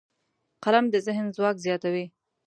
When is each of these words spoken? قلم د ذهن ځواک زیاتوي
قلم 0.63 0.85
د 0.93 0.95
ذهن 1.07 1.25
ځواک 1.35 1.55
زیاتوي 1.65 2.05